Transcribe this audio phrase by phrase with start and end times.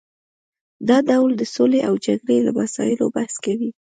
[0.89, 3.69] دا ډول د سولې او جګړې له مسایلو بحث کوي